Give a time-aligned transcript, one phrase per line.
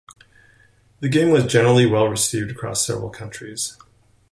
[1.01, 3.77] The game was generally well received across several countries.